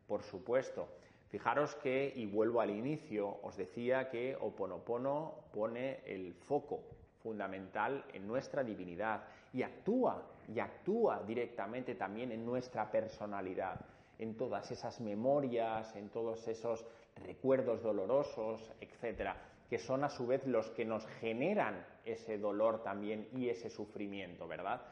[0.07, 0.87] por supuesto.
[1.31, 6.83] Fijaros que, y vuelvo al inicio, os decía que Oponopono pone el foco
[7.23, 10.23] fundamental en nuestra divinidad y actúa,
[10.55, 16.85] y actúa directamente también en nuestra personalidad, en todas esas memorias, en todos esos
[17.16, 19.37] recuerdos dolorosos, etcétera,
[19.68, 24.46] que son a su vez los que nos generan ese dolor también y ese sufrimiento,
[24.46, 24.83] ¿verdad?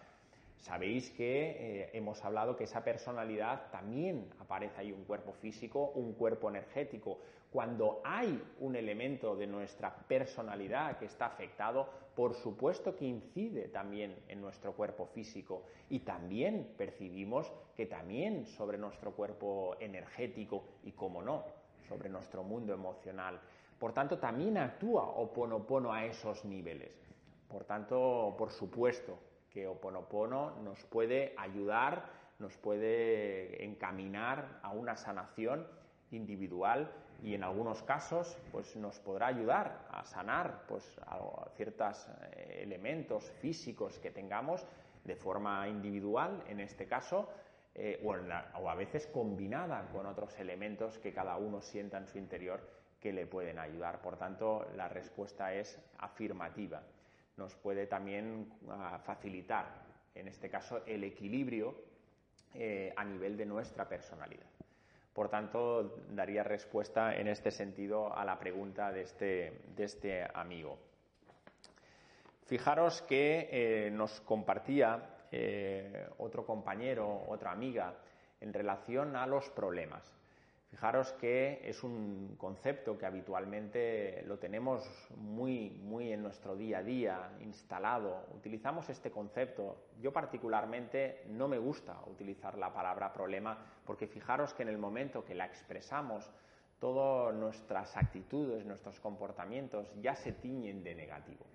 [0.59, 6.15] Sabéis que eh, hemos hablado que esa personalidad también aparece ahí un cuerpo físico, un
[6.15, 7.19] cuerpo energético.
[7.55, 14.25] Cuando hay un elemento de nuestra personalidad que está afectado, por supuesto que incide también
[14.27, 21.23] en nuestro cuerpo físico y también percibimos que también sobre nuestro cuerpo energético y, como
[21.23, 21.45] no,
[21.89, 23.41] sobre nuestro mundo emocional.
[23.79, 26.93] Por tanto, también actúa Oponopono a esos niveles.
[27.47, 29.17] Por tanto, por supuesto,
[29.49, 35.65] que Oponopono nos puede ayudar, nos puede encaminar a una sanación
[36.11, 36.91] individual
[37.23, 40.85] y en algunos casos pues nos podrá ayudar a sanar pues
[41.57, 44.67] ciertos eh, elementos físicos que tengamos
[45.05, 47.29] de forma individual en este caso
[47.75, 48.15] eh, o,
[48.61, 52.61] o a veces combinada con otros elementos que cada uno sienta en su interior
[53.01, 54.01] que le pueden ayudar.
[54.01, 56.83] Por tanto, la respuesta es afirmativa
[57.37, 59.67] nos puede también ah, facilitar,
[60.15, 61.75] en este caso, el equilibrio
[62.55, 64.47] eh, a nivel de nuestra personalidad.
[65.15, 70.77] Por tanto, daría respuesta en este sentido a la pregunta de este, este amigo.
[72.47, 77.95] Fijaros que eh, nos compartía eh, otro compañero, otra amiga,
[78.41, 80.13] en relación a los problemas.
[80.75, 86.83] Fijaros que es un concepto que habitualmente lo tenemos muy, muy en nuestro día a
[86.83, 88.27] día, instalado.
[88.35, 89.77] Utilizamos este concepto.
[90.01, 93.57] Yo particularmente no me gusta utilizar la palabra problema
[93.87, 96.29] porque fijaros que en el momento que la expresamos,
[96.81, 101.47] todas nuestras actitudes, nuestros comportamientos ya se tiñen de negativo.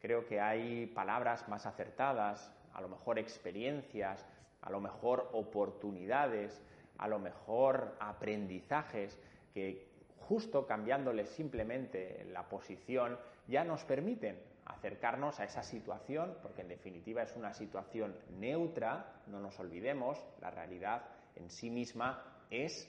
[0.00, 4.24] Creo que hay palabras más acertadas, a lo mejor experiencias,
[4.60, 6.62] a lo mejor oportunidades,
[6.98, 9.18] a lo mejor aprendizajes
[9.52, 13.18] que justo cambiándoles simplemente la posición
[13.48, 19.40] ya nos permiten acercarnos a esa situación, porque en definitiva es una situación neutra, no
[19.40, 21.02] nos olvidemos, la realidad
[21.36, 22.88] en sí misma es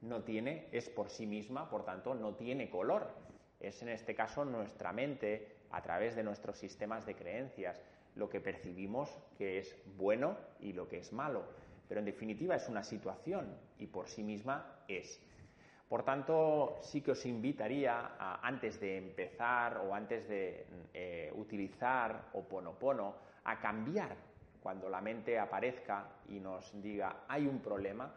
[0.00, 3.08] no tiene, es por sí misma, por tanto, no tiene color.
[3.60, 7.80] Es en este caso nuestra mente, a través de nuestros sistemas de creencias,
[8.16, 11.44] lo que percibimos que es bueno y lo que es malo.
[11.90, 15.20] Pero en definitiva es una situación y por sí misma es.
[15.88, 23.16] Por tanto, sí que os invitaría, antes de empezar o antes de eh, utilizar Oponopono,
[23.42, 24.14] a cambiar
[24.62, 28.14] cuando la mente aparezca y nos diga hay un problema,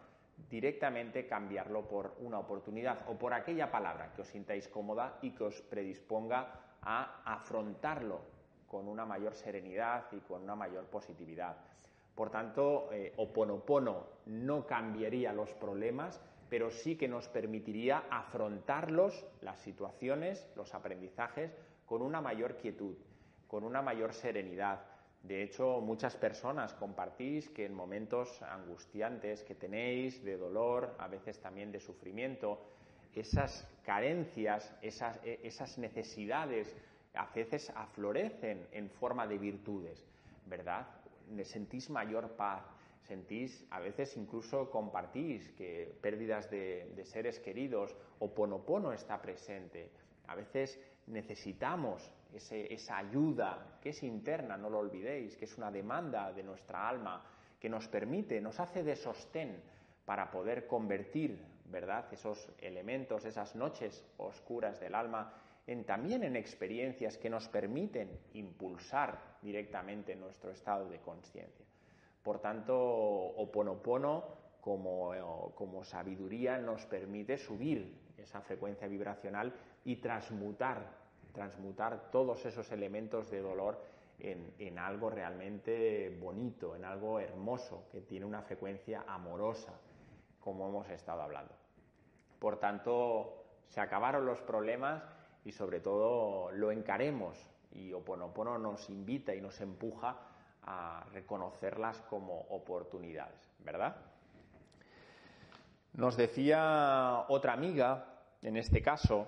[0.51, 5.45] directamente cambiarlo por una oportunidad o por aquella palabra que os sintáis cómoda y que
[5.45, 8.21] os predisponga a afrontarlo
[8.67, 11.72] con una mayor serenidad y con una mayor positividad.
[12.15, 19.59] Por tanto, eh, Oponopono no cambiaría los problemas, pero sí que nos permitiría afrontarlos, las
[19.61, 21.51] situaciones, los aprendizajes,
[21.85, 22.95] con una mayor quietud,
[23.47, 24.81] con una mayor serenidad,
[25.23, 31.39] de hecho, muchas personas compartís que en momentos angustiantes que tenéis, de dolor, a veces
[31.39, 32.59] también de sufrimiento,
[33.15, 36.75] esas carencias, esas, e, esas necesidades,
[37.13, 40.03] a veces aflorecen en forma de virtudes,
[40.45, 40.87] ¿verdad?
[41.43, 42.63] Sentís mayor paz,
[43.03, 49.91] sentís, a veces incluso compartís que pérdidas de, seres queridos o ponopono está presente.
[50.27, 56.31] A veces necesitamos esa ayuda que es interna, no lo olvidéis, que es una demanda
[56.31, 57.23] de nuestra alma,
[57.59, 59.61] que nos permite, nos hace de sostén
[60.05, 65.33] para poder convertir, ¿verdad?, esos elementos, esas noches oscuras del alma,
[65.67, 71.65] en, también en experiencias que nos permiten impulsar directamente nuestro estado de conciencia.
[72.23, 74.23] Por tanto, Oponopono
[74.61, 83.29] como, como sabiduría nos permite subir esa frecuencia vibracional y transmutar transmutar todos esos elementos
[83.29, 83.81] de dolor
[84.19, 89.73] en, algo realmente bonito, en algo hermoso, que tiene una frecuencia amorosa,
[90.39, 91.53] como hemos estado hablando.
[92.39, 95.03] Por tanto, se acabaron los problemas
[95.43, 97.37] y sobre todo lo encaremos
[97.73, 100.17] y Oponopono nos invita y nos empuja
[100.63, 103.95] a reconocerlas como oportunidades, ¿verdad?
[105.93, 108.05] Nos decía otra amiga,
[108.41, 109.27] en este caso,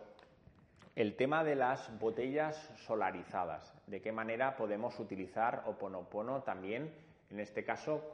[0.95, 3.73] el tema de las botellas solarizadas.
[3.85, 6.93] ¿De qué manera podemos utilizar Oponopono también,
[7.29, 8.09] en este caso,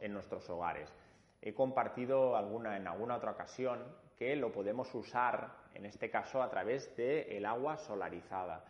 [0.00, 0.92] en nuestros hogares?
[1.42, 3.80] He compartido alguna, en alguna otra ocasión
[4.16, 8.64] que lo podemos usar, en este caso, a través del agua solarizada.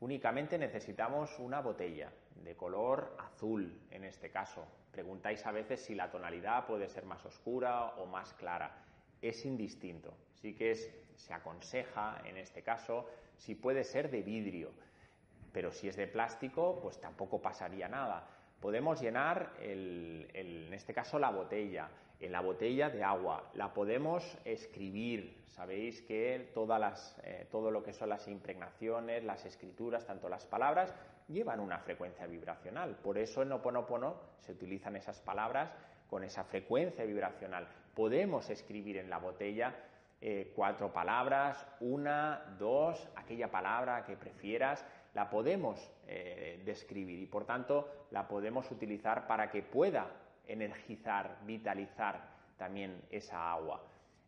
[0.00, 4.66] Únicamente necesitamos una botella de color azul, en este caso.
[4.90, 8.84] Preguntáis a veces si la tonalidad puede ser más oscura o más clara.
[9.22, 10.14] Es indistinto.
[10.34, 14.72] Sí que se aconseja en este caso si puede ser de vidrio,
[15.52, 18.28] pero si es de plástico, pues tampoco pasaría nada.
[18.60, 21.88] Podemos llenar, en este caso, la botella,
[22.20, 23.50] en la botella de agua.
[23.54, 25.44] La podemos escribir.
[25.46, 30.46] Sabéis que todas las, eh, todo lo que son las impregnaciones, las escrituras, tanto las
[30.46, 30.94] palabras,
[31.28, 32.96] llevan una frecuencia vibracional.
[32.96, 35.72] Por eso en Oponopono se utilizan esas palabras
[36.08, 37.66] con esa frecuencia vibracional.
[37.94, 39.74] Podemos escribir en la botella
[40.20, 47.44] eh, cuatro palabras, una, dos, aquella palabra que prefieras, la podemos eh, describir y por
[47.44, 50.06] tanto la podemos utilizar para que pueda
[50.46, 53.82] energizar, vitalizar también esa agua.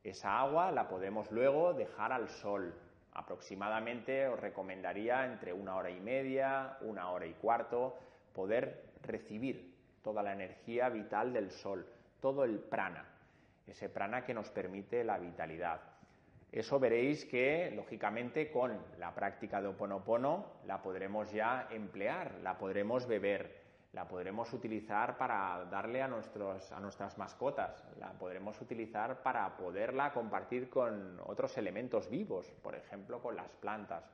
[0.04, 2.74] Esa agua la podemos luego dejar al sol.
[3.12, 7.98] Aproximadamente os recomendaría entre una hora y media, una hora y cuarto,
[8.32, 11.86] poder recibir toda la energía vital del sol,
[12.20, 13.04] todo el prana
[13.70, 15.80] ese prana que nos permite la vitalidad.
[16.50, 23.06] Eso veréis que, lógicamente, con la práctica de Oponopono la podremos ya emplear, la podremos
[23.06, 23.67] beber,
[23.98, 30.12] la podremos utilizar para darle a, nuestros, a nuestras mascotas, la podremos utilizar para poderla
[30.12, 34.04] compartir con otros elementos vivos, por ejemplo, con las plantas.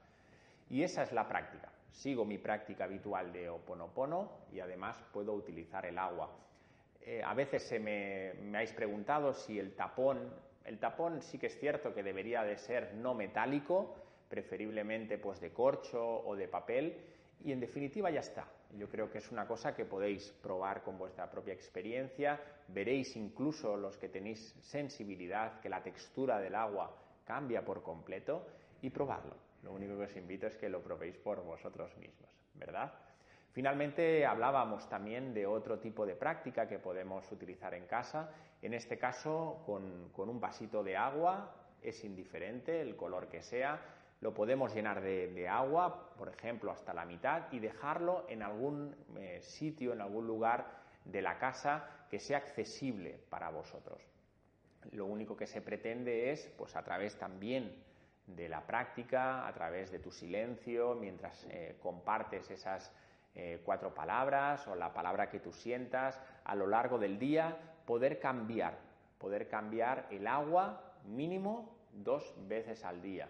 [0.70, 1.70] Y esa es la práctica.
[1.90, 6.30] Sigo mi práctica habitual de Oponopono y además puedo utilizar el agua.
[7.02, 10.32] Eh, a veces se me, me habéis preguntado si el tapón,
[10.64, 13.96] el tapón sí que es cierto que debería de ser no metálico,
[14.30, 18.46] preferiblemente pues de corcho o de papel, y en definitiva ya está.
[18.76, 22.40] Yo creo que es una cosa que podéis probar con vuestra propia experiencia.
[22.68, 28.46] Veréis incluso los que tenéis sensibilidad que la textura del agua cambia por completo
[28.82, 29.36] y probarlo.
[29.62, 32.92] Lo único que os invito es que lo probéis por vosotros mismos, ¿verdad?
[33.52, 38.28] Finalmente hablábamos también de otro tipo de práctica que podemos utilizar en casa,
[38.60, 43.80] en este caso con, un vasito de agua, es indiferente el color que sea,
[44.24, 49.42] lo podemos llenar de, agua, por ejemplo, hasta la mitad y dejarlo en algún eh,
[49.42, 50.66] sitio, en algún lugar
[51.04, 54.00] de la casa que sea accesible para vosotros.
[54.92, 57.84] Lo único que se pretende es, pues a través también
[58.26, 62.90] de la práctica, a través de tu silencio, mientras eh, compartes esas
[63.34, 68.20] eh, cuatro palabras o la palabra que tú sientas a lo largo del día, poder
[68.20, 68.78] cambiar,
[69.18, 73.28] poder cambiar el agua mínimo dos veces al día.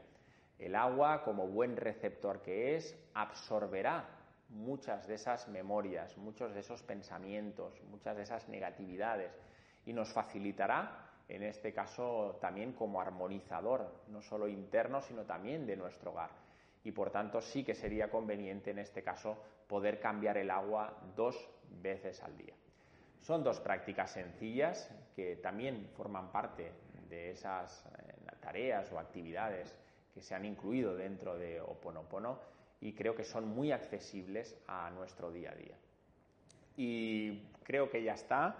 [0.64, 4.08] El agua, como buen receptor que es, absorberá
[4.48, 9.30] muchas de esas memorias, muchos de esos pensamientos, muchas de esas negatividades
[9.84, 15.76] y nos facilitará, en este caso, también como armonizador, no solo interno, sino también de
[15.76, 16.30] nuestro hogar
[16.82, 19.36] y por tanto sí que sería conveniente en este caso
[19.66, 21.46] poder cambiar el agua dos
[21.82, 22.54] veces al día.
[23.20, 26.72] Son dos prácticas sencillas que también forman parte
[27.10, 29.74] de esas eh, tareas o actividades
[30.14, 32.38] que se han incluido dentro de Oponopono
[32.80, 35.76] y creo que son muy accesibles a nuestro día a día.
[36.76, 38.56] Y creo que ya está.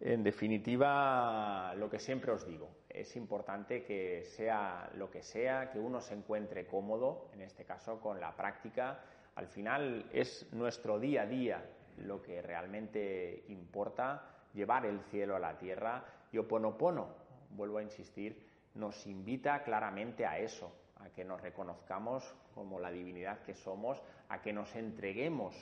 [0.00, 5.78] En definitiva, lo que siempre os digo, es importante que sea lo que sea, que
[5.78, 9.00] uno se encuentre cómodo, en este caso con la práctica.
[9.36, 11.64] Al final es nuestro día a día
[11.98, 14.24] lo que realmente importa,
[14.54, 16.04] llevar el cielo a la tierra.
[16.32, 17.14] Y Oponopono,
[17.50, 23.42] vuelvo a insistir, nos invita claramente a eso, a que nos reconozcamos como la divinidad
[23.42, 25.54] que somos, a que nos entreguemos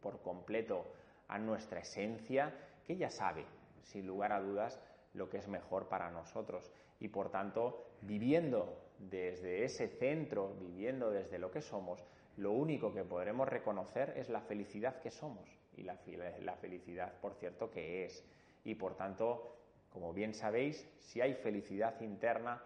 [0.00, 0.86] por completo
[1.28, 2.54] a nuestra esencia,
[2.84, 3.44] que ella sabe
[3.82, 4.80] sin lugar a dudas,
[5.14, 6.70] lo que es mejor para nosotros.
[7.00, 12.04] Y por tanto, viviendo desde ese centro, viviendo desde lo que somos,
[12.36, 15.98] lo único que podremos reconocer es la felicidad que somos y la,
[16.42, 18.24] la felicidad, por cierto, que es.
[18.64, 19.55] Y por tanto,
[19.96, 22.62] como bien sabéis, si hay felicidad interna,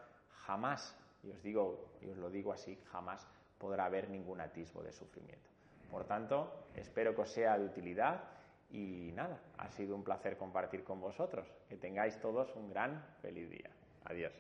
[0.47, 3.25] jamás, y os digo, y os lo digo así, jamás
[3.57, 5.49] podrá haber ningún atisbo de sufrimiento.
[5.93, 8.25] Por tanto, espero que os sea de utilidad
[8.73, 11.47] y nada, ha sido un placer compartir con vosotros.
[11.69, 13.71] Que tengáis todos un gran feliz día.
[14.07, 14.33] Adiós.